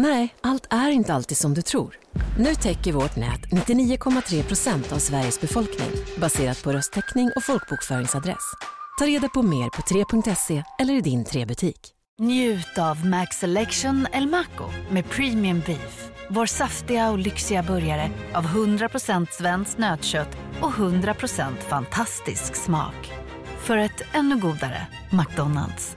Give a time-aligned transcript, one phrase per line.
[0.00, 1.98] Nej, allt är inte alltid som du tror.
[2.38, 5.88] Nu täcker vårt nät 99,3 procent av Sveriges befolkning
[6.20, 8.52] baserat på röstteckning och folkbokföringsadress.
[8.98, 11.80] Ta reda på mer på 3.se eller i din 3-butik.
[12.18, 16.10] Njut av Max Selection El Maco med Premium Beef.
[16.30, 23.12] Vår saftiga och lyxiga burgare av 100% svenskt nötkött och 100% fantastisk smak.
[23.58, 25.96] För ett ännu godare McDonalds.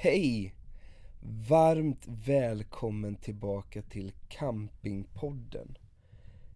[0.00, 0.54] Hej!
[1.48, 5.78] Varmt välkommen tillbaka till Campingpodden.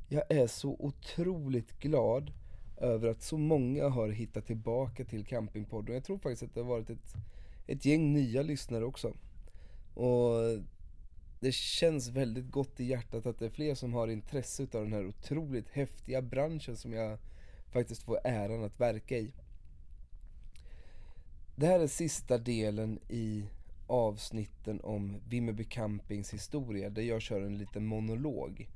[0.09, 2.33] Jag är så otroligt glad
[2.77, 5.95] över att så många har hittat tillbaka till Campingpodden.
[5.95, 7.15] Jag tror faktiskt att det har varit ett,
[7.67, 9.13] ett gäng nya lyssnare också.
[9.95, 10.33] Och
[11.41, 14.93] det känns väldigt gott i hjärtat att det är fler som har intresse av den
[14.93, 17.19] här otroligt häftiga branschen som jag
[17.71, 19.33] faktiskt får äran att verka i.
[21.57, 23.45] Det här är sista delen i
[23.87, 28.69] avsnitten om Vimmerby Campings historia där jag kör en liten monolog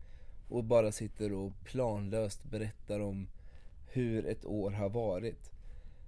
[0.48, 3.28] och bara sitter och planlöst berättar om
[3.86, 5.50] hur ett år har varit.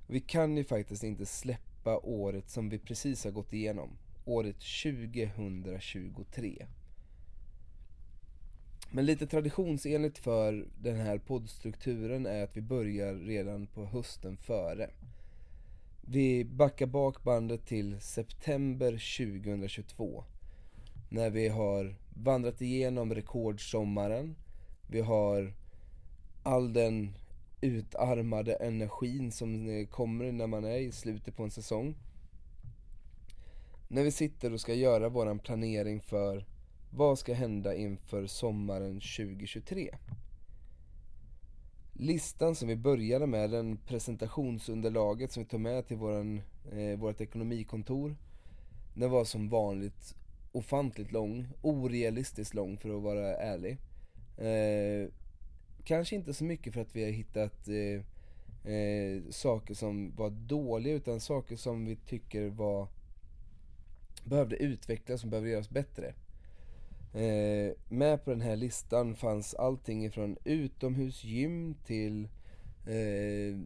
[0.06, 3.91] Vi kan ju faktiskt inte släppa året som vi precis har gått igenom,
[4.25, 6.66] året 2023.
[8.91, 14.91] Men lite traditionsenligt för den här poddstrukturen är att vi börjar redan på hösten före.
[16.11, 20.25] Vi backar bak bandet till september 2022
[21.09, 24.37] När vi har vandrat igenom rekordsommaren.
[24.87, 25.53] Vi har
[26.42, 27.17] all den
[27.60, 31.94] utarmade energin som eh, kommer när man är i slutet på en säsong.
[33.88, 36.47] När vi sitter och ska göra våran planering för
[36.91, 39.94] vad ska hända inför sommaren 2023
[42.00, 46.41] Listan som vi började med, den presentationsunderlaget som vi tog med till våran,
[46.72, 48.16] eh, vårt ekonomikontor
[48.94, 50.14] Den var som vanligt
[50.53, 53.78] ofantligt lång, orealistiskt lång för att vara ärlig.
[54.37, 55.10] Eh,
[55.84, 60.94] Kanske inte så mycket för att vi har hittat eh, eh, saker som var dåliga
[60.94, 62.88] utan saker som vi tycker var
[64.25, 66.14] behövde utvecklas, som behövde göras bättre.
[67.12, 72.28] Eh, med på den här listan fanns allting ifrån utomhusgym till
[72.86, 73.58] eh,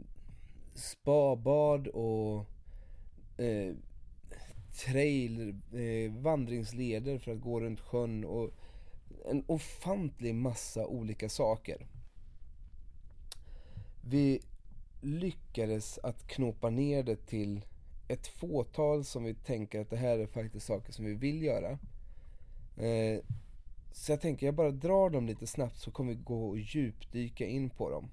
[0.75, 2.47] spabad och
[3.37, 3.75] eh,
[4.85, 8.51] trail, eh, vandringsleder för att gå runt sjön och
[9.25, 11.87] en ofantlig massa olika saker.
[14.05, 14.41] Vi
[15.01, 17.65] lyckades att knåpa ner det till
[18.09, 21.79] ett fåtal som vi tänker att det här är faktiskt saker som vi vill göra.
[22.77, 23.21] Eh,
[23.93, 27.47] så jag tänker jag bara drar dem lite snabbt så kommer vi gå och djupdyka
[27.47, 28.11] in på dem.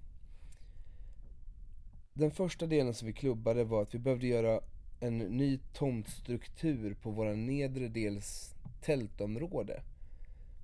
[2.14, 4.62] Den första delen som vi klubbade var att vi behövde göra
[5.00, 9.82] en ny tomtstruktur på våra nedre dels tältområde.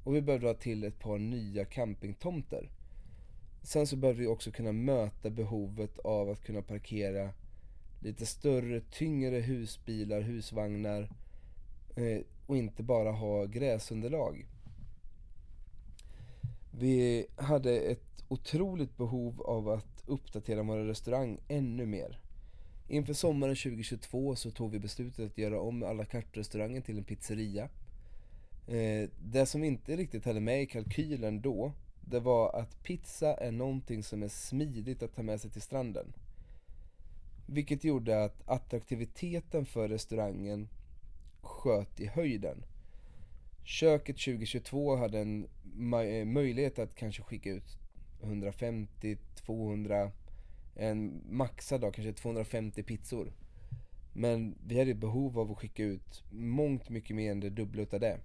[0.04, 2.70] Och vi behövde ha till ett par nya campingtomter.
[3.62, 7.34] Sen så behövde vi också kunna möta behovet av att kunna parkera
[8.00, 11.10] lite större, tyngre husbilar, husvagnar
[11.96, 14.48] eh, och inte bara ha gräsunderlag.
[16.72, 22.20] Vi hade ett otroligt behov av att uppdatera vår restaurang ännu mer.
[22.88, 27.70] Inför sommaren 2022 så tog vi beslutet att göra om alla kartrestaurangen till en pizzeria.
[28.68, 33.34] Eh, det som vi inte riktigt hade med i kalkylen då, det var att pizza
[33.34, 36.14] är någonting som är smidigt att ta med sig till stranden.
[37.46, 40.70] Vilket gjorde att attraktiviteten för restaurangen
[41.46, 42.66] sköt i höjden.
[43.64, 45.48] Köket 2022 hade en
[45.94, 47.78] eh, möjlighet att kanske skicka ut
[48.22, 50.12] 150, 200,
[50.76, 53.34] en maxad dag kanske 250 pizzor.
[54.14, 58.00] Men vi hade behov av att skicka ut mångt mycket mer än det dubbla utav
[58.00, 58.20] det.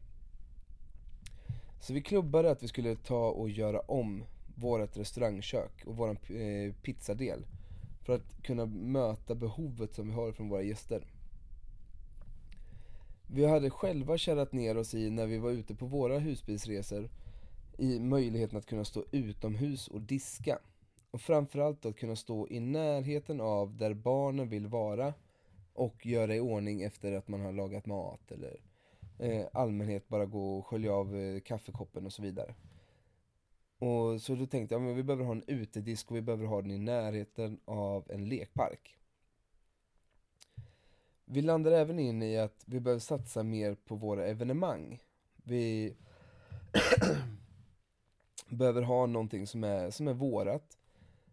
[1.81, 4.25] Så vi klubbade att vi skulle ta och göra om
[4.55, 7.47] vårt restaurangkök och vår eh, pizzadel.
[8.03, 11.07] För att kunna möta behovet som vi har från våra gäster.
[13.33, 17.11] Vi hade själva kärrat ner oss i, när vi var ute på våra husbilsresor,
[17.79, 20.59] i möjligheten att kunna stå utomhus och diska.
[21.11, 25.15] Och framförallt att kunna stå i närheten av där barnen vill vara
[25.73, 28.61] och göra i ordning efter att man har lagat mat eller
[29.19, 32.55] eh, allmänhet bara gå och skölja av eh, kaffekoppen och så vidare.
[33.79, 36.63] Och så då tänkte jag, men vi behöver ha en utedisk och vi behöver ha
[36.63, 39.00] den i närheten av en lekpark.
[41.33, 45.01] Vi landar även in i att vi behöver satsa mer på våra evenemang.
[45.45, 45.95] Vi
[48.49, 50.79] behöver ha någonting som är, som är vårat.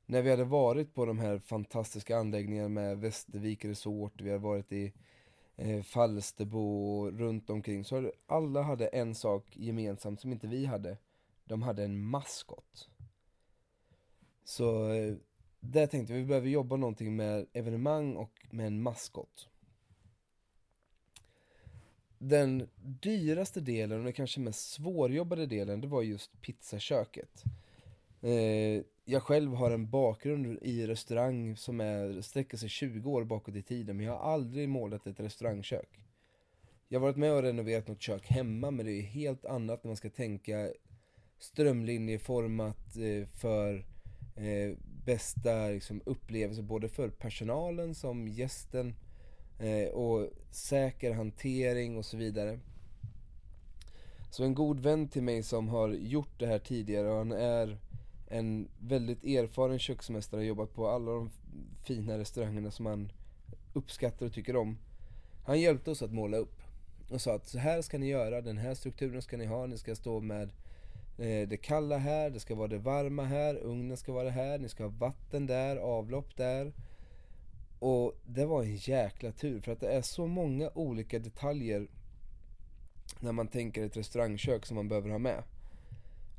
[0.05, 4.71] När vi hade varit på de här fantastiska anläggningarna med Västervik Resort, vi har varit
[4.71, 4.93] i
[5.55, 10.65] eh, Falsterbo och runt omkring, så hade, alla hade en sak gemensamt som inte vi
[10.65, 10.97] hade.
[11.45, 12.89] De hade en maskot.
[14.43, 15.15] Så eh,
[15.59, 19.49] där tänkte vi, vi behöver jobba någonting med evenemang och med en maskot.
[22.19, 27.43] Den dyraste delen och den kanske mest svårjobbade delen, det var just pizzaköket.
[28.21, 33.55] Eh, jag själv har en bakgrund i restaurang som är, sträcker sig 20 år bakåt
[33.55, 35.99] i tiden, men jag har aldrig målat ett restaurangkök.
[36.87, 39.89] Jag har varit med och renoverat något kök hemma, men det är helt annat när
[39.89, 40.69] man ska tänka
[41.39, 43.85] strömlinjeformat eh, för
[44.35, 49.06] eh, bästa liksom, upplevelse både för personalen som gästen eh,
[49.59, 52.59] Eh, och säker hantering och så vidare.
[54.29, 57.77] Så en god vän till mig som har gjort det här tidigare och han är
[58.27, 61.29] en väldigt erfaren köksmästare, har jobbat på alla de
[61.83, 63.11] fina restaurangerna som han
[63.73, 64.77] uppskattar och tycker om.
[65.45, 66.61] Han hjälpte oss att måla upp
[67.09, 69.77] och sa att så här ska ni göra, den här strukturen ska ni ha, ni
[69.77, 70.49] ska stå med
[71.17, 74.69] eh, det kalla här, det ska vara det varma här, ugnen ska vara här, ni
[74.69, 76.73] ska ha vatten där, avlopp där.
[77.79, 81.87] Och det var en jäkla tur för att det är så många olika detaljer
[83.19, 85.43] när man tänker ett restaurangkök som man behöver ha med.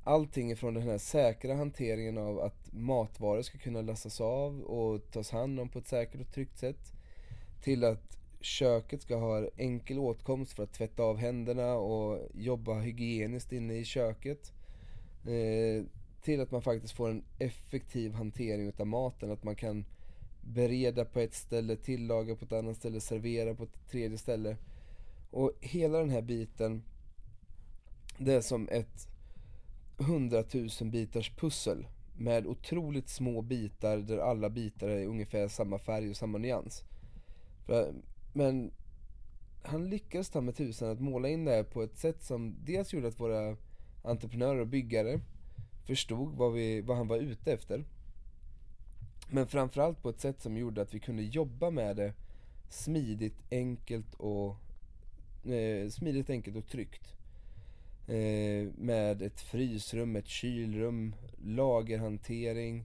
[0.04, 5.30] Allting ifrån den här säkra hanteringen av att matvaror ska kunna lastas av och tas
[5.30, 6.92] hand om på ett säkert och tryggt sätt
[7.62, 13.52] till att köket ska ha enkel åtkomst för att tvätta av händerna och jobba hygieniskt
[13.52, 14.52] inne i köket.
[15.24, 15.84] Eh,
[16.22, 19.84] till att man faktiskt får en effektiv hantering utav maten, att man kan
[20.48, 24.56] bereda på ett ställe, tillaga på ett annat ställe, servera på ett tredje ställe.
[25.30, 26.82] Och hela den här biten,
[28.18, 29.08] det är som ett
[29.96, 31.86] hundratusen bitars pussel
[32.16, 36.84] med otroligt små bitar där alla bitar är ungefär samma färg och samma nyans.
[38.32, 38.70] Men
[39.62, 42.92] han lyckades ta med tusan att måla in det här på ett sätt som dels
[42.92, 43.56] gjorde att våra
[44.02, 45.20] entreprenörer och byggare
[45.86, 47.84] förstod vad, vi, vad han var ute efter.
[49.30, 52.14] Men framförallt på ett sätt som gjorde att vi kunde jobba med det
[52.68, 54.56] smidigt, enkelt och
[55.52, 57.14] eh, smidigt, enkelt och tryggt.
[58.06, 61.14] Eh, med ett frysrum, ett kylrum,
[61.44, 62.84] lagerhantering.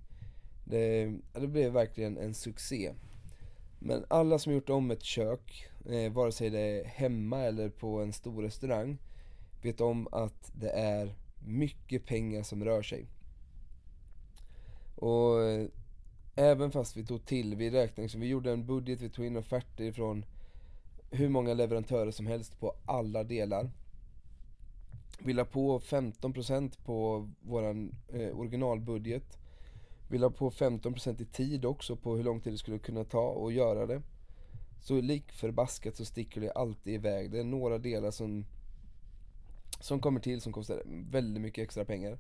[0.66, 2.94] Det, det blev verkligen en succé.
[3.80, 8.02] Men alla som gjort om ett kök, eh, vare sig det är hemma eller på
[8.02, 8.98] en stor restaurang,
[9.62, 11.16] vet om att det är
[11.46, 13.08] mycket pengar som rör sig.
[14.96, 15.68] Och eh,
[16.36, 19.38] även fast vi tog till, vi räknade, liksom, vi gjorde en budget, vi tog in
[19.38, 20.26] offerter från
[21.12, 23.70] hur många leverantörer som helst på alla delar.
[25.20, 29.38] Vi la på 15% på våran eh, originalbudget.
[30.10, 33.48] Vi la på 15% i tid också på hur lång tid det skulle kunna ta
[33.48, 34.02] att göra det.
[34.82, 37.32] Så lik förbaskat så sticker det alltid iväg.
[37.32, 38.46] Det är några delar som,
[39.80, 42.18] som kommer till som kostar väldigt mycket extra pengar.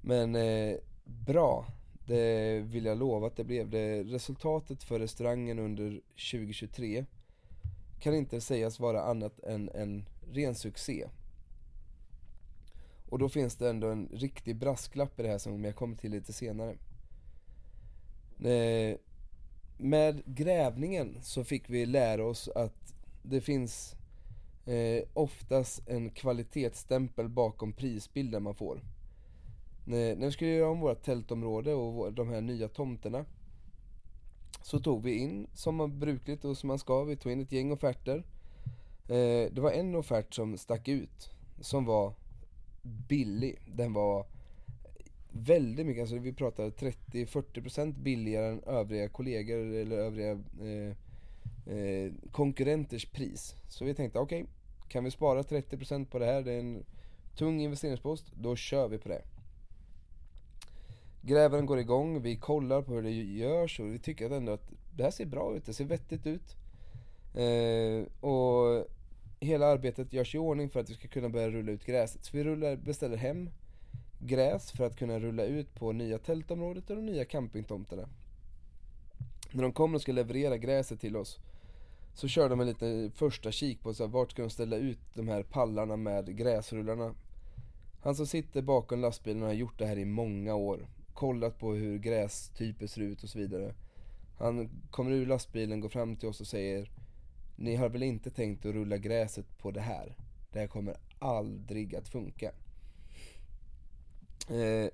[0.00, 1.66] Men eh, bra,
[2.06, 3.70] det vill jag lova att det blev.
[3.70, 6.00] Det, resultatet för restaurangen under
[6.32, 7.04] 2023
[8.00, 11.08] kan inte sägas vara annat än en ren succé.
[13.08, 16.10] Och då finns det ändå en riktig brasklapp i det här som jag kommer till
[16.10, 16.76] lite senare.
[18.44, 18.98] Eh,
[19.78, 23.94] med grävningen så fick vi lära oss att det finns
[24.66, 28.80] eh, oftast en kvalitetsstämpel bakom prisbilden man får.
[29.84, 33.24] När, när vi skulle göra om vårt tältområde och de här nya tomterna
[34.62, 37.52] så tog vi in, som man brukligt och som man ska, vi tog in ett
[37.52, 38.24] gäng offerter.
[39.08, 42.14] Eh, det var en offert som stack ut, som var
[43.08, 43.58] billig.
[43.66, 44.26] Den var
[45.32, 50.30] väldigt mycket, alltså vi pratade 30-40% billigare än övriga kollegor eller övriga
[50.62, 50.96] eh,
[51.76, 53.54] eh, konkurrenters pris.
[53.68, 54.52] Så vi tänkte okej, okay,
[54.88, 56.84] kan vi spara 30% på det här, det är en
[57.36, 59.22] tung investeringspost, då kör vi på det.
[61.26, 65.02] Grävaren går igång, vi kollar på hur det görs och vi tycker ändå att det
[65.02, 66.56] här ser bra ut, det ser vettigt ut.
[67.34, 68.86] Eh, och
[69.40, 72.24] hela arbetet görs i ordning för att vi ska kunna börja rulla ut gräset.
[72.24, 73.50] Så vi rullar, beställer hem
[74.18, 78.08] gräs för att kunna rulla ut på nya tältområdet och de nya campingtomterna.
[79.52, 81.38] När de kommer och ska leverera gräset till oss
[82.14, 84.98] Så kör de en liten första kik på så här, vart ska de ställa ut
[85.14, 87.14] de här pallarna med gräsrullarna.
[88.02, 90.86] Han som sitter bakom lastbilen har gjort det här i många år.
[91.14, 93.74] Kollat på hur grästyper ser ut och så vidare.
[94.38, 96.90] Han kommer ur lastbilen, går fram till oss och säger
[97.56, 100.16] Ni har väl inte tänkt att rulla gräset på det här?
[100.52, 102.52] Det här kommer aldrig att funka.
[104.48, 104.88] Eh,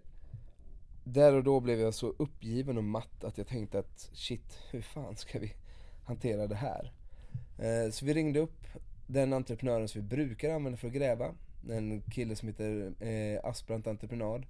[1.04, 4.82] där och då blev jag så uppgiven och matt att jag tänkte att shit, hur
[4.82, 5.54] fan ska vi
[6.04, 6.92] hantera det här?
[7.58, 8.66] Eh, så vi ringde upp
[9.06, 11.34] den entreprenören som vi brukar använda för att gräva.
[11.70, 14.46] En kille som heter eh, Asprant Entreprenad.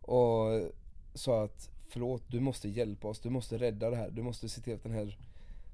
[0.00, 0.72] Och
[1.18, 4.60] sa att förlåt, du måste hjälpa oss, du måste rädda det här, du måste se
[4.60, 5.18] till att den här,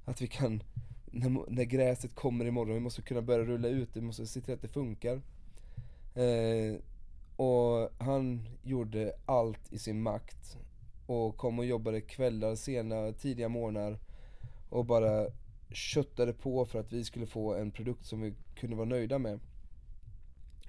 [0.04, 0.62] att vi kan,
[1.06, 4.54] när, när gräset kommer imorgon, vi måste kunna börja rulla ut, vi måste se till
[4.54, 5.22] att det funkar.
[6.14, 6.76] Eh,
[7.36, 10.58] och han gjorde allt i sin makt
[11.06, 13.98] och kom och jobbade kvällar, sena, tidiga morgnar
[14.68, 15.26] och bara
[15.70, 19.40] köttade på för att vi skulle få en produkt som vi kunde vara nöjda med.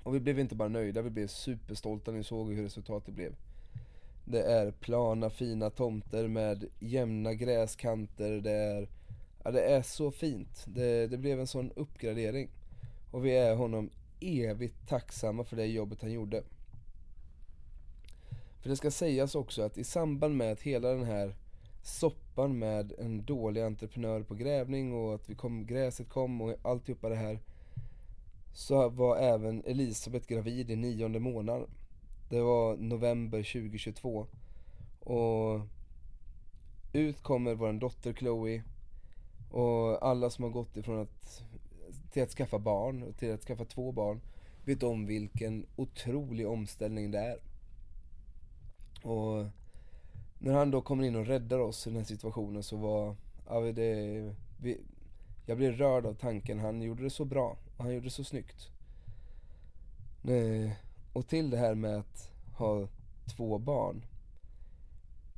[0.03, 3.35] Och vi blev inte bara nöjda, vi blev superstolta när vi såg hur resultatet blev.
[4.25, 8.89] Det är plana fina tomter med jämna gräskanter, det är,
[9.43, 10.65] ja, det är så fint.
[10.67, 12.49] Det, det blev en sån uppgradering.
[13.11, 13.89] Och vi är honom
[14.19, 16.43] evigt tacksamma för det jobbet han gjorde.
[18.61, 21.35] För det ska sägas också att i samband med att hela den här
[21.83, 27.09] soppan med en dålig entreprenör på grävning och att vi kom, gräset kom och alltihopa
[27.09, 27.39] det här
[28.53, 31.69] så var även Elisabeth gravid i nionde månaden.
[32.29, 34.27] Det var november 2022
[34.99, 35.61] och
[36.93, 38.63] ut kommer vår dotter Chloe
[39.51, 41.43] och alla som har gått ifrån att,
[42.11, 44.21] till att skaffa barn, till att skaffa två barn
[44.65, 47.37] vet om vilken otrolig omställning det är.
[49.03, 49.45] Och
[50.39, 53.15] när han då kommer in och räddar oss i den här situationen så var,
[53.47, 54.81] ja det, vi,
[55.45, 58.23] jag blev rörd av tanken, han gjorde det så bra och han gjorde det så
[58.23, 58.69] snyggt.
[60.21, 60.75] Nej,
[61.15, 62.87] och till det här med att ha
[63.35, 64.05] två barn.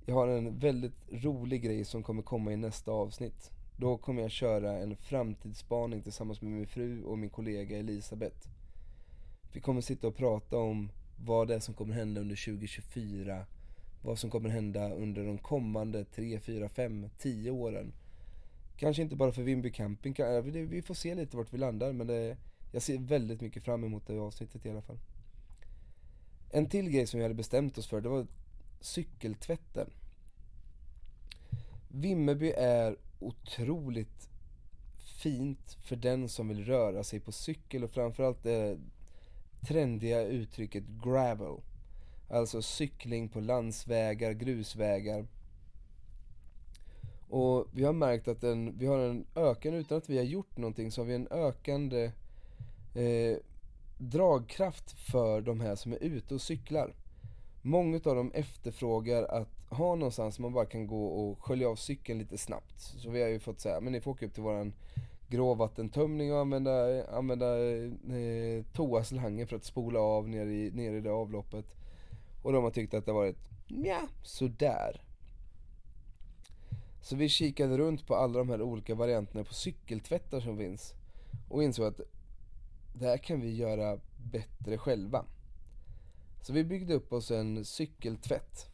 [0.05, 3.51] Jag har en väldigt rolig grej som kommer komma i nästa avsnitt.
[3.75, 8.49] Då kommer jag köra en framtidsspaning tillsammans med min fru och min kollega Elisabeth.
[9.53, 10.91] Vi kommer sitta och prata om
[11.25, 13.45] vad det är som kommer hända under 2024
[14.01, 17.93] vad som kommer hända under de kommande 3, 4, 5, 10 åren.
[18.77, 20.15] Kanske inte bara för Vimby camping,
[20.69, 22.37] vi får se lite vart vi landar men det,
[22.71, 24.99] jag ser väldigt mycket fram emot det avsnittet i alla fall.
[26.51, 28.27] En till grej som vi hade bestämt oss för, det var
[28.79, 29.89] cykeltvätten.
[31.87, 34.29] Vimmerby är otroligt
[35.21, 38.77] fint för den som vill röra sig på cykel och framförallt det
[39.61, 41.61] trendiga uttrycket gravel.
[42.29, 45.27] Alltså cykling på landsvägar, grusvägar.
[47.29, 50.57] Och vi har märkt att en, vi har en ökande, utan att vi har gjort
[50.57, 52.11] någonting, så har vi en ökande
[52.95, 53.37] eh,
[53.97, 56.93] dragkraft för de här som är ute och cyklar.
[57.61, 62.19] Många av dem efterfrågar att ha någonstans man bara kan gå och skölja av cykeln
[62.19, 62.79] lite snabbt.
[62.79, 64.73] Så vi har ju fått säga, men ni får åka upp till våran
[65.29, 67.59] gråvattentömning och använda, använda
[68.15, 71.65] eh, toaslangen för att spola av ner i, ner i det avloppet.
[72.43, 73.37] Och de har tyckt att det varit,
[73.67, 75.01] ja, sådär.
[77.01, 80.93] Så vi kikade runt på alla de här olika varianterna på cykeltvättar som finns.
[81.49, 82.01] Och insåg att
[82.99, 85.25] det här kan vi göra bättre själva.
[86.41, 88.69] Så vi byggde upp oss en cykeltvätt.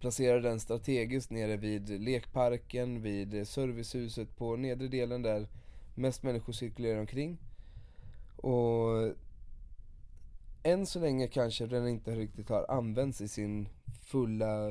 [0.00, 5.48] Placerade den strategiskt nere vid lekparken, vid servicehuset på nedre delen där
[5.94, 7.38] mest människor cirkulerar omkring.
[8.36, 9.14] Och
[10.62, 13.68] än så länge kanske den inte riktigt har använts i sin
[14.02, 14.70] fulla...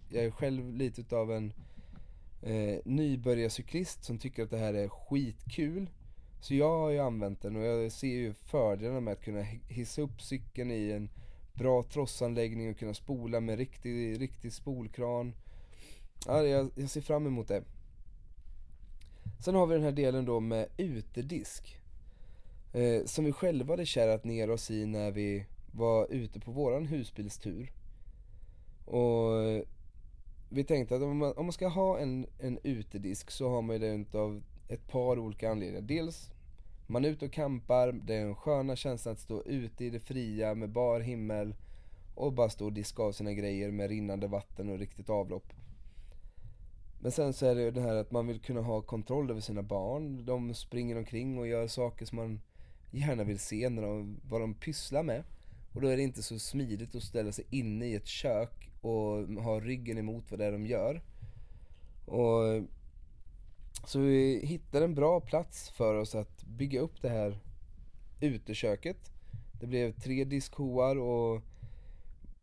[0.13, 1.53] Jag är själv lite utav en
[2.41, 5.89] eh, nybörjarcyklist som tycker att det här är skitkul.
[6.41, 10.01] Så jag har ju använt den och jag ser ju fördelarna med att kunna hissa
[10.01, 11.09] upp cykeln i en
[11.53, 15.33] bra trossanläggning och kunna spola med riktig, riktig spolkran.
[16.27, 17.63] Ja, jag, jag ser fram emot det.
[19.39, 21.77] Sen har vi den här delen då med utedisk.
[22.73, 26.85] Eh, som vi själva hade kärat ner oss i när vi var ute på våran
[26.85, 27.71] husbilstur.
[28.85, 29.31] Och
[30.53, 33.75] vi tänkte att om man, om man ska ha en, en utedisk så har man
[33.75, 35.81] ju det av ett par olika anledningar.
[35.81, 36.31] Dels
[36.87, 39.99] man är ute och campar, det är en sköna känsla att stå ute i det
[39.99, 41.55] fria med bar himmel
[42.15, 45.53] och bara stå och diska av sina grejer med rinnande vatten och riktigt avlopp.
[46.99, 49.41] Men sen så är det ju det här att man vill kunna ha kontroll över
[49.41, 50.25] sina barn.
[50.25, 52.41] De springer omkring och gör saker som man
[52.91, 55.23] gärna vill se när de, vad de pysslar med.
[55.73, 59.43] Och då är det inte så smidigt att ställa sig inne i ett kök och
[59.43, 61.01] har ryggen emot vad det är de gör.
[62.05, 62.63] Och
[63.85, 67.39] så vi hittade en bra plats för oss att bygga upp det här
[68.19, 69.11] uteköket.
[69.59, 71.41] Det blev tre diskhoar och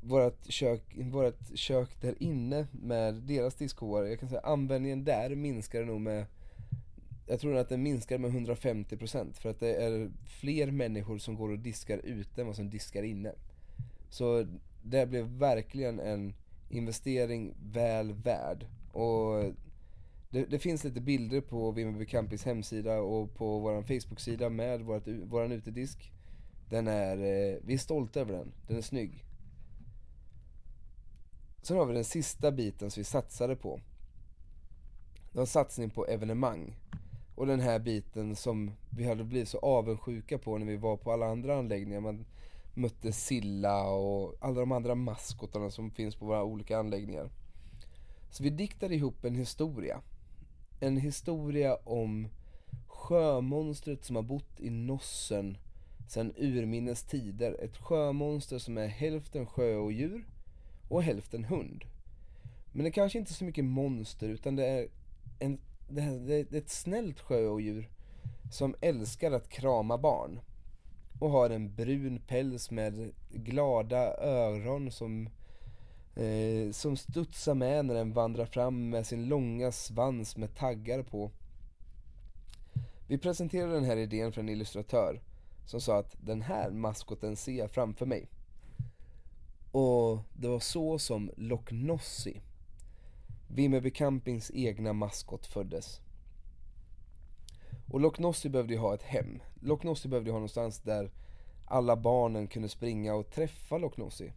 [0.01, 5.85] vårt kök, vårat kök där inne med deras diskhoar, jag kan säga användningen där minskade
[5.85, 6.27] nog med
[7.27, 11.49] jag tror att den minskar med 150% för att det är fler människor som går
[11.49, 13.33] och diskar ute än vad som diskar inne.
[14.11, 14.47] Så
[14.91, 16.35] det blev verkligen en
[16.69, 18.67] investering väl värd.
[18.93, 19.55] Och
[20.31, 25.09] det, det finns lite bilder på Vimmerby Campings hemsida och på vår Facebook-sida med vårt,
[25.09, 26.13] våran utedisk.
[26.71, 29.25] Den är, eh, vi är stolta över den, den är snygg.
[31.63, 33.81] Sen har vi den sista biten som vi satsade på.
[35.15, 36.77] Det var en satsning på evenemang.
[37.35, 41.13] Och den här biten som vi hade blivit så avundsjuka på när vi var på
[41.13, 42.01] alla andra anläggningar.
[42.01, 42.25] Man
[42.79, 47.31] mötte Silla och alla de andra maskotarna som finns på våra olika anläggningar.
[48.31, 50.01] Så vi diktade ihop en historia.
[50.81, 52.29] En historia om
[52.87, 55.59] sjömonstret som har bott i Nossen
[56.09, 57.57] sedan urminnes tider.
[57.65, 60.27] Ett sjömonster som är hälften sjöodjur
[60.89, 61.85] och hälften hund.
[62.73, 64.89] Men det är kanske inte är så mycket monster utan det är,
[65.39, 67.91] en, det är, det är ett snällt sjöodjur
[68.51, 70.41] som älskar att krama barn.
[71.19, 75.29] Och har en brun päls med glada öron som,
[76.17, 81.31] eh, som studsar med när den vandrar fram med sin långa svans med taggar på.
[83.07, 85.21] Vi presenterade den här idén för en illustratör
[85.67, 88.29] som sa att den här maskoten ser jag framför mig.
[89.73, 92.41] Och det var så som Loch Nossi,
[93.49, 96.01] Vimmerby Campings egna maskot, föddes.
[97.91, 99.43] Och Loch Nossi behövde ju ha ett hem.
[99.61, 101.11] Loch Nossi behövde ju ha någonstans där
[101.67, 104.33] alla barnen kunde springa och träffa Loch Nossi.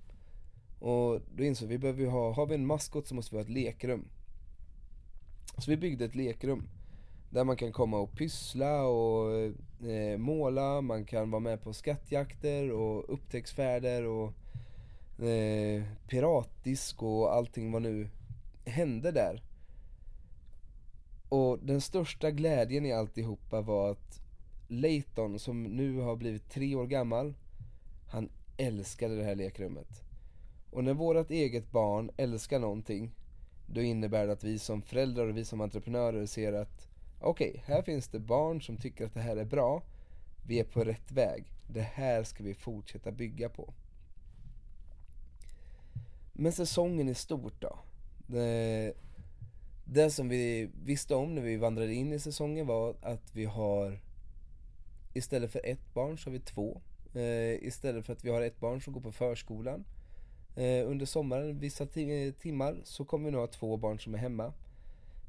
[0.80, 3.54] Och då insåg vi, behöver ha, har vi en maskot så måste vi ha ett
[3.54, 4.08] lekrum.
[5.58, 6.70] Så vi byggde ett lekrum.
[7.30, 9.36] Där man kan komma och pyssla och
[9.88, 14.34] eh, måla, man kan vara med på skattjakter och upptäcktsfärder och
[15.26, 18.10] eh, piratdisk och allting vad nu
[18.66, 19.42] hände där.
[21.32, 24.22] Och den största glädjen i alltihopa var att
[24.68, 27.34] Layton som nu har blivit tre år gammal,
[28.08, 30.04] han älskade det här lekrummet.
[30.72, 33.12] Och när vårt eget barn älskar någonting,
[33.68, 36.88] då innebär det att vi som föräldrar och vi som entreprenörer ser att
[37.20, 39.84] okej, okay, här finns det barn som tycker att det här är bra,
[40.48, 43.74] vi är på rätt väg, det här ska vi fortsätta bygga på.
[46.34, 47.80] Men säsongen i stort då?
[48.28, 48.94] Det,
[49.86, 54.00] det som vi visste om när vi vandrade in i säsongen var att vi har
[55.14, 56.82] Istället för ett barn så har vi två.
[57.14, 59.86] Eh, istället för att vi har ett barn som går på förskolan
[60.56, 61.86] eh, under sommaren vissa
[62.40, 64.54] timmar så kommer vi nu ha två barn som är hemma.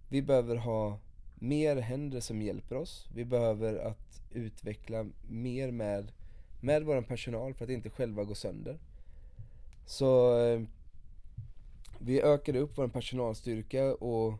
[0.08, 0.98] Vi behöver ha
[1.34, 3.08] mer händer som hjälper oss.
[3.14, 6.12] Vi behöver att utveckla mer med,
[6.60, 8.78] med vår personal för att inte själva gå sönder.
[9.86, 10.62] Så eh,
[12.04, 14.34] vi ökade upp vår personalstyrka och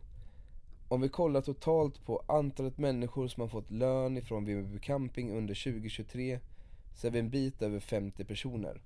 [0.87, 5.63] om vi kollar totalt på antalet människor som har fått lön ifrån Vimmerby Camping under
[5.63, 6.39] 2023
[6.95, 8.81] så är vi en bit över 50 personer.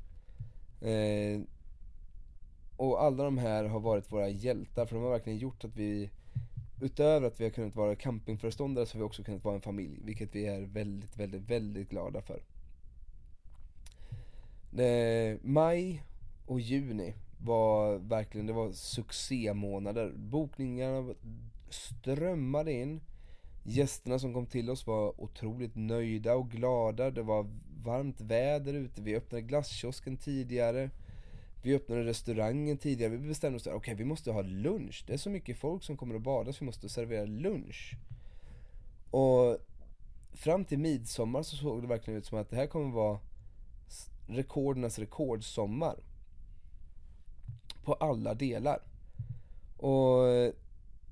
[0.82, 1.42] Eh,
[2.78, 6.10] och alla de här har varit våra hjältar för de har verkligen gjort att vi
[6.82, 10.00] Utöver att vi har kunnat vara campingföreståndare så har vi också kunnat vara en familj,
[10.04, 12.42] vilket vi är väldigt, väldigt, väldigt glada för.
[14.84, 16.04] Eh, maj
[16.46, 20.14] och juni var verkligen, det var succémånader.
[20.16, 21.14] Bokningarna
[21.70, 23.02] strömmade in.
[23.64, 27.12] Gästerna som kom till oss var otroligt nöjda och glada.
[27.12, 27.48] Det var
[27.84, 29.02] varmt väder ute.
[29.02, 30.90] Vi öppnade glasskiosken tidigare.
[31.62, 35.04] Vi öppnade restaurangen tidigare, vi bestämde oss okej okay, vi måste ha lunch.
[35.08, 37.94] Det är så mycket folk som kommer att bada så vi måste servera lunch.
[39.12, 39.58] Och
[40.34, 43.20] fram till midsommar så såg det verkligen ut som att det här kommer vara
[44.28, 45.96] rekordernas rekordsommar.
[47.88, 48.80] På alla delar.
[49.78, 50.24] Och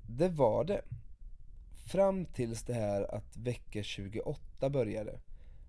[0.06, 0.82] det var det.
[1.86, 5.18] Fram tills det här att vecka 28 började.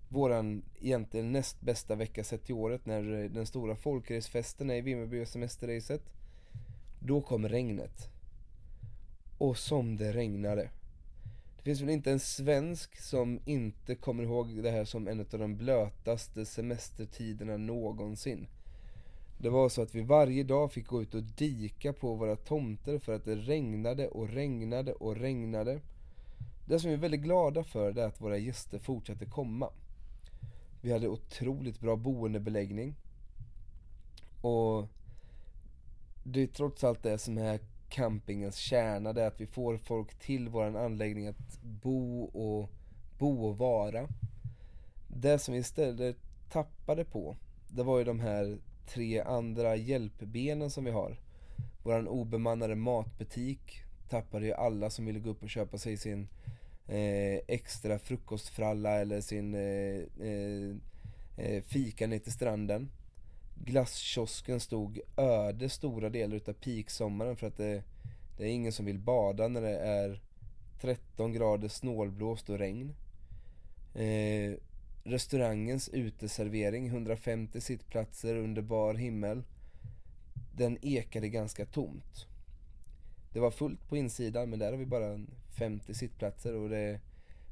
[0.08, 5.24] Våran egentligen näst bästa vecka sett i året när den stora folkracefesten är i Vimmerby
[5.24, 6.02] och semesterracet.
[7.00, 8.10] Då kom regnet.
[9.38, 10.70] Och som det regnade.
[11.56, 15.38] Det finns väl inte en svensk som inte kommer ihåg det här som en av
[15.38, 18.46] de blötaste semestertiderna någonsin.
[19.40, 22.98] Det var så att vi varje dag fick gå ut och dika på våra tomter
[22.98, 25.80] för att det regnade och regnade och regnade.
[26.66, 29.70] Det som vi är väldigt glada för är att våra gäster fortsatte komma.
[30.80, 32.94] Vi hade otroligt bra boendebeläggning.
[34.42, 34.88] Och
[36.24, 40.18] det är trots allt det som är campingens kärna, det är att vi får folk
[40.18, 42.70] till vår anläggning att bo och,
[43.18, 44.08] bo och vara.
[45.08, 46.16] Det som vi istället
[46.50, 47.36] tappade på,
[47.68, 51.20] det var ju de här tre andra hjälpbenen som vi har.
[51.82, 56.28] Våran obemannade matbutik tappade ju alla som ville gå upp och köpa sig sin
[56.86, 60.76] eh, extra frukostfralla eller sin eh, eh,
[61.36, 62.90] eh fika ner till stranden.
[63.64, 67.82] Glasskiosken stod öde stora delar utav peaksommaren för att det,
[68.36, 70.20] det är ingen som vill bada när det är
[70.80, 72.94] 13 grader snålblåst och regn.
[73.94, 74.54] Eh,
[75.08, 79.42] restaurangens uteservering, 150 sittplatser under bar himmel.
[80.52, 82.26] Den ekade ganska tomt.
[83.32, 85.20] Det var fullt på insidan men där har vi bara
[85.58, 87.00] 50 sittplatser och det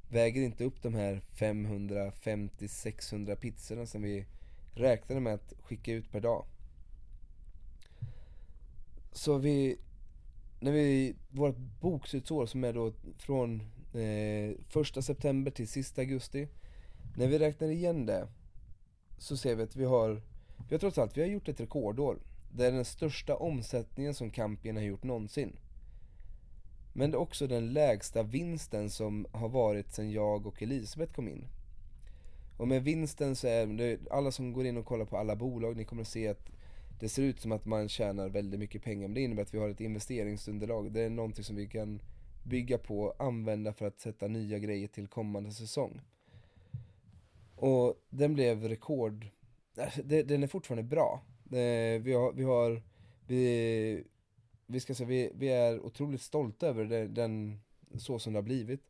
[0.09, 4.27] väger inte upp de här 550-600 pizzorna som vi
[4.75, 6.45] räknade med att skicka ut per dag.
[9.13, 9.79] Så vi,
[10.61, 13.61] när vi, vårt bokslutsår som är då från
[13.95, 16.49] eh, första september till sista augusti.
[17.17, 18.29] När vi räknar igen det
[19.19, 20.23] så ser vi att vi har,
[20.69, 22.19] vi har trots allt, vi har gjort ett rekordår.
[22.53, 25.57] Det är den största omsättningen som Campion har gjort någonsin.
[26.93, 31.29] Men det är också den lägsta vinsten som har varit sedan jag och Elisabeth kom
[31.29, 31.45] in.
[32.57, 35.77] Och med vinsten så är det, alla som går in och kollar på alla bolag,
[35.77, 36.51] ni kommer att se att
[37.01, 39.09] det ser ut som att man tjänar väldigt mycket pengar.
[39.09, 40.93] Men det innebär att vi har ett investeringsunderlag.
[40.93, 42.03] Det är någonting som vi kan
[42.43, 46.01] bygga på och använda för att sätta nya grejer till kommande säsong.
[47.57, 49.27] Och den blev rekord,
[49.79, 51.23] alltså, den är fortfarande bra.
[51.45, 52.83] Eh, vi har, vi har,
[53.27, 54.05] vi,
[54.67, 57.61] vi ska säga, vi, vi är otroligt stolta över den, den,
[57.99, 58.81] så som det har blivit.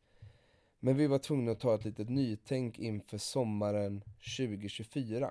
[0.81, 4.03] Men vi var tvungna att ta ett litet nytänk inför sommaren
[4.39, 5.31] 2024.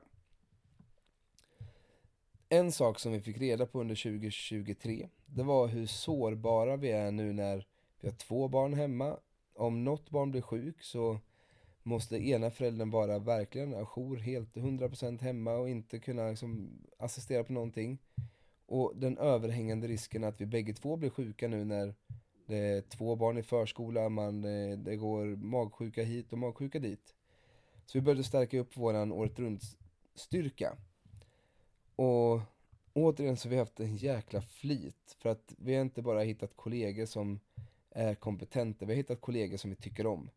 [2.50, 7.12] En sak som vi fick reda på under 2023, det var hur sårbara vi är
[7.12, 7.67] nu när
[8.02, 9.17] vi har två barn hemma.
[9.54, 11.19] Om något barn blir sjuk så
[11.86, 17.54] måste ena föräldern vara verkligen ajour, helt 100% hemma och inte kunna liksom assistera på
[17.54, 18.00] någonting.
[18.65, 21.95] Och den överhängande risken att vi bägge två blir sjuka nu när
[22.48, 27.15] det är två barn i förskola, man, eh, det går magsjuka hit och magsjuka dit.
[27.86, 29.62] Så vi började stärka upp våran året runt
[30.15, 30.78] styrka.
[31.95, 32.41] Och
[32.93, 35.17] återigen så har vi haft en jäkla flit.
[35.19, 37.39] För att vi har inte bara hittat kollegor som
[37.89, 40.30] är kompetenta, vi har hittat kollegor som vi tycker om.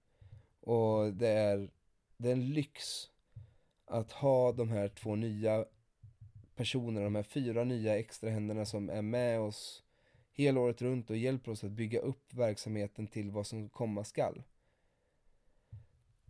[0.68, 1.70] Och det är,
[2.16, 3.10] det är en lyx
[3.84, 5.64] att ha de här två nya
[6.56, 9.84] personerna, de här fyra nya extra händerna som är med oss
[10.32, 14.42] hela året runt och hjälper oss att bygga upp verksamheten till vad som komma skall.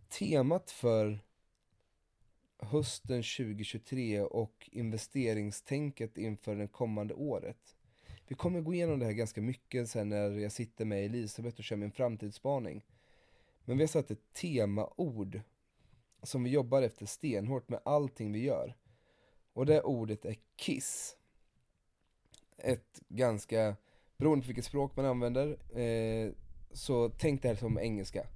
[0.09, 1.19] Temat för
[2.57, 7.75] hösten 2023 och investeringstänket inför det kommande året.
[8.27, 11.63] Vi kommer gå igenom det här ganska mycket sen när jag sitter med Elisabeth och
[11.63, 12.83] kör min framtidsspaning.
[13.65, 15.41] Men vi har satt ett temaord
[16.23, 18.77] som vi jobbar efter stenhårt med allting vi gör.
[19.53, 21.15] Och det ordet är KISS.
[22.57, 23.75] Ett ganska
[24.17, 26.31] beroende på vilket språk man använder, eh,
[26.71, 28.27] så tänk det här som engelska.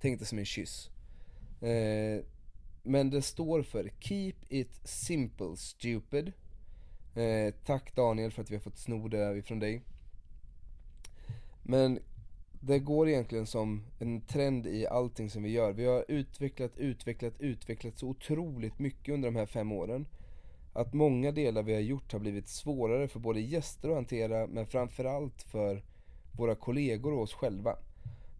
[0.00, 0.90] Tänk det som en kyss.
[1.60, 2.24] Eh,
[2.82, 6.32] men det står för Keep it simple stupid.
[7.14, 9.82] Eh, tack Daniel för att vi har fått sno det ifrån dig.
[11.62, 11.98] Men
[12.66, 15.72] det går egentligen som en trend i allting som vi gör.
[15.72, 20.06] Vi har utvecklat, utvecklat, utvecklat så otroligt mycket under de här fem åren
[20.72, 24.66] att många delar vi har gjort har blivit svårare för både gäster att hantera men
[24.66, 25.82] framförallt för
[26.32, 27.76] våra kollegor och oss själva.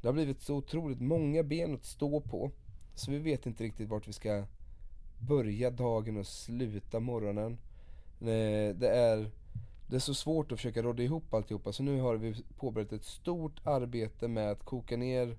[0.01, 2.51] Det har blivit så otroligt många ben att stå på
[2.95, 4.45] så vi vet inte riktigt vart vi ska
[5.19, 7.53] börja dagen och sluta morgonen.
[8.21, 9.31] Eh, det är,
[9.95, 13.05] det är så svårt att försöka råda ihop alltihopa så nu har vi påbörjat ett
[13.05, 15.37] stort arbete med att koka ner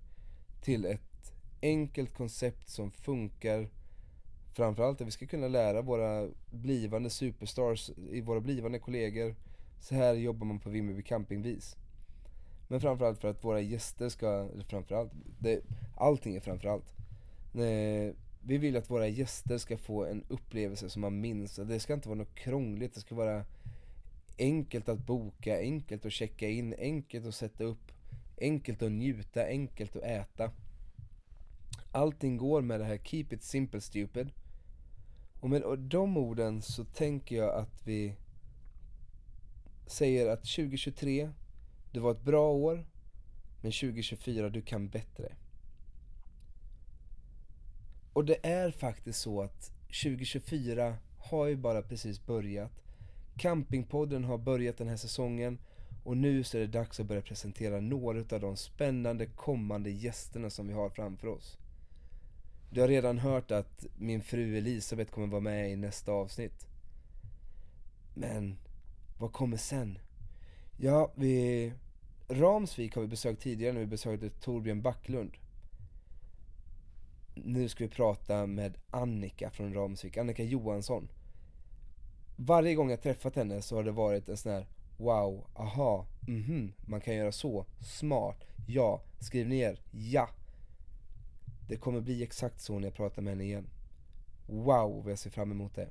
[0.62, 3.70] till ett enkelt koncept som funkar
[4.54, 7.92] Framförallt att vi ska kunna lära våra blivande superstars,
[8.24, 9.36] våra blivande kollegor
[9.80, 11.76] Så här jobbar man på Vimmerby campingvis.
[12.68, 15.62] Men framförallt för att våra gäster ska, eller framförallt, det,
[15.96, 16.94] allting är framförallt.
[17.54, 21.94] Eh, vi vill att våra gäster ska få en upplevelse som man minns, det ska
[21.94, 23.46] inte vara något krångligt, det ska vara
[24.38, 27.92] enkelt att boka, enkelt att checka in, enkelt att sätta upp,
[28.42, 30.52] enkelt att njuta, enkelt att äta
[31.92, 34.32] Allting går med det här Keep it simple stupid
[35.40, 38.16] och med de orden så tänker jag att vi
[39.88, 41.32] säger att 2023,
[41.92, 42.86] det var ett bra år,
[43.62, 45.36] men 2024, du kan bättre.
[48.14, 49.72] Och det är faktiskt så att
[50.04, 52.85] 2024 har ju bara precis börjat.
[53.38, 55.58] Campingpodden har börjat den här säsongen
[56.04, 60.50] och nu så är det dags att börja presentera några av de spännande kommande gästerna
[60.50, 61.58] som vi har framför oss.
[62.70, 66.68] Du har redan hört att min fru Elisabeth kommer vara med i nästa avsnitt.
[68.14, 68.58] Men,
[69.20, 70.00] vad kommer sen?
[70.78, 71.74] Ja, vi...
[72.28, 75.32] Ramsvik har vi besökt tidigare när vi besökte Torbjörn Backlund.
[77.36, 81.08] Nu ska vi prata med Annika från Ramsvik, Annika Johansson.
[82.36, 84.68] Varje gång jag träffat henne så har det varit en sån här
[84.98, 90.30] Wow, aha, mhm, man kan göra så, smart, ja, skriv ner, ja
[91.68, 93.68] det kommer bli exakt så när jag pratar med henne igen.
[94.48, 95.90] Wow vad jag ser fram emot det.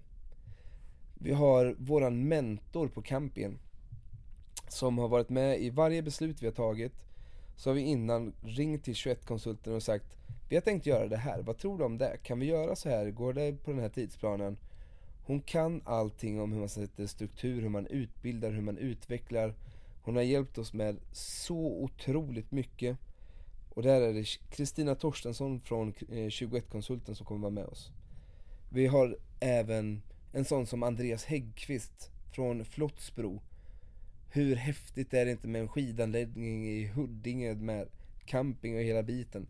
[1.14, 3.58] Vi har våran mentor på campingen.
[4.68, 6.92] Som har varit med i varje beslut vi har tagit.
[7.56, 10.16] Så har vi innan ringt till 21-konsulten och sagt
[10.48, 12.16] Vi har tänkt göra det här, vad tror du om det?
[12.22, 13.10] Kan vi göra så här?
[13.10, 14.56] Går det på den här tidsplanen?
[15.26, 19.54] Hon kan allting om hur man sätter struktur, hur man utbildar, hur man utvecklar
[20.04, 22.98] Hon har hjälpt oss med så otroligt mycket
[23.70, 27.90] och där är det Kristina Torstensson från eh, 21-konsulten som kommer vara med oss.
[28.70, 33.42] Vi har även en sån som Andreas Häggqvist från Flottsbro.
[34.30, 37.88] Hur häftigt är det inte med en skidanläggning i Huddinge med
[38.26, 39.46] camping och hela biten.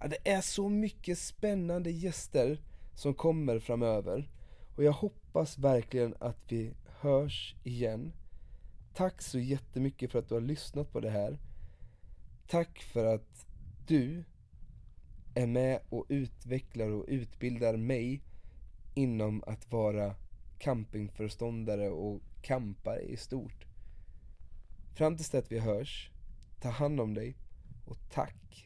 [0.00, 2.60] Ja, det är så mycket spännande gäster
[2.94, 4.30] som kommer framöver.
[4.76, 8.12] Och jag hoppas verkligen att vi hörs igen.
[8.94, 11.38] Tack så jättemycket för att du har lyssnat på det här.
[12.46, 13.46] Tack för att
[13.86, 14.24] du
[15.34, 18.22] är med och utvecklar och utbildar mig
[18.94, 20.14] inom att vara
[20.58, 23.66] campingföreståndare och campare i stort.
[24.94, 26.10] Fram tills att vi hörs,
[26.60, 27.36] ta hand om dig
[27.86, 28.65] och tack!